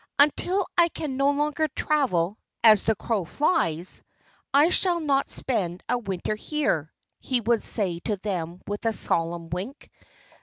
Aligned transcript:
"Until 0.17 0.65
I 0.75 0.89
can 0.89 1.15
no 1.15 1.29
longer 1.29 1.67
travel 1.67 2.39
'as 2.63 2.85
the 2.85 2.95
crow 2.95 3.23
flies,' 3.23 4.01
I 4.51 4.69
shall 4.69 4.99
not 4.99 5.29
spend 5.29 5.83
a 5.87 5.99
winter 5.99 6.33
here," 6.33 6.91
he 7.19 7.39
would 7.39 7.61
say 7.61 7.99
to 8.05 8.17
them 8.17 8.61
with 8.65 8.83
a 8.85 8.93
solemn 8.93 9.51
wink. 9.51 9.91